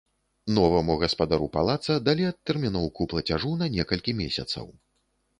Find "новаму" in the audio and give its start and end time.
0.57-0.93